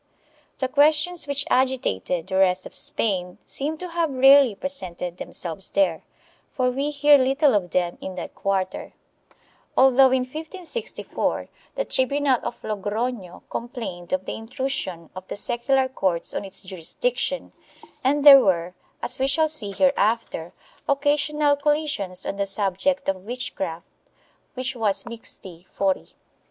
The 0.57 0.67
questions 0.67 1.27
which 1.27 1.45
agitated 1.51 2.25
the 2.25 2.37
rest 2.37 2.65
of 2.65 2.73
Spain 2.73 3.37
seem 3.45 3.77
to 3.77 3.89
have 3.89 4.09
rarely 4.09 4.55
presented 4.55 5.17
themselves 5.17 5.69
there, 5.69 6.01
for 6.55 6.71
we 6.71 6.89
hear 6.89 7.19
little 7.19 7.53
of 7.53 7.69
them 7.69 7.99
in 8.01 8.15
that 8.15 8.33
quarter, 8.33 8.93
although, 9.77 10.09
in 10.09 10.23
1564, 10.23 11.49
the 11.75 11.85
tribunal 11.85 12.39
of 12.41 12.59
Logrono 12.63 13.43
complained 13.51 14.11
of 14.11 14.25
the 14.25 14.33
intrusion 14.33 15.11
of 15.15 15.27
the 15.27 15.35
secular 15.35 15.87
courts 15.87 16.33
on 16.33 16.45
its 16.45 16.63
jurisdic 16.63 17.17
tion 17.19 17.51
and 18.03 18.25
there 18.25 18.39
were, 18.39 18.73
as 19.03 19.19
we 19.19 19.27
shall 19.27 19.47
see 19.49 19.69
hereafter, 19.71 20.51
occasional 20.89 21.55
collisions 21.55 22.25
on 22.25 22.37
the 22.37 22.47
subject 22.47 23.07
of 23.07 23.17
witchcraft, 23.23 23.85
which 24.55 24.75
was 24.75 25.03
mixti 25.03 25.67
fori. 25.67 26.07